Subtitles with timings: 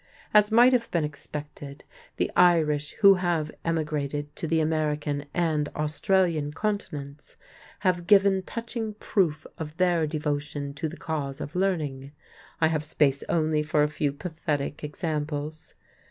[0.33, 1.83] As might have been expected,
[2.17, 7.35] the Irish who have emigrated to the American and Australian continents
[7.81, 12.13] have given touching proof of their devotion to the cause of learning.
[12.59, 15.75] I have space only for a few pathetic examples.